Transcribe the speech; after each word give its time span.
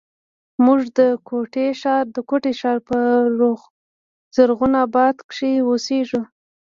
موږ 0.65 0.79
د 0.97 2.19
کوټي 2.29 2.49
ښار 2.59 2.77
په 2.87 2.97
زرغون 4.35 4.73
آباد 4.85 5.15
کښې 5.29 5.51
اوسېږو 5.67 6.21